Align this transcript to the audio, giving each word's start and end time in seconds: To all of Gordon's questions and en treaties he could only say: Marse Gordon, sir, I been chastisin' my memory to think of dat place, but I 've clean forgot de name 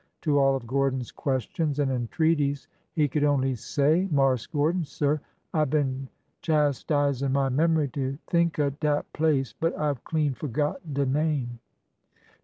To 0.21 0.39
all 0.39 0.55
of 0.55 0.65
Gordon's 0.65 1.11
questions 1.11 1.77
and 1.77 1.91
en 1.91 2.07
treaties 2.07 2.67
he 2.93 3.07
could 3.07 3.23
only 3.23 3.53
say: 3.53 4.07
Marse 4.09 4.47
Gordon, 4.47 4.83
sir, 4.83 5.21
I 5.53 5.63
been 5.65 6.07
chastisin' 6.41 7.31
my 7.31 7.49
memory 7.49 7.89
to 7.89 8.17
think 8.25 8.57
of 8.57 8.79
dat 8.79 9.13
place, 9.13 9.53
but 9.53 9.77
I 9.77 9.93
've 9.93 10.03
clean 10.03 10.33
forgot 10.33 10.79
de 10.95 11.05
name 11.05 11.59